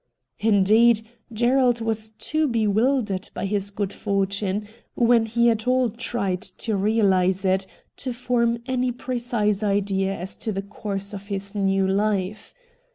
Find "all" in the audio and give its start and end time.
5.67-5.89